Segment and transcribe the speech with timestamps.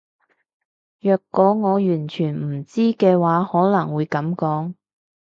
[0.99, 4.73] 若果我完全唔知嘅話可能會噉講